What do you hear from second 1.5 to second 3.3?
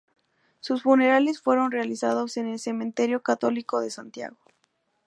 realizados en el Cementerio